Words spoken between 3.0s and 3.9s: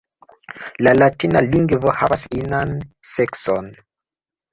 sekson.